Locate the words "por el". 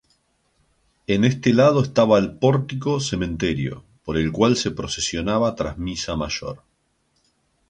4.03-4.31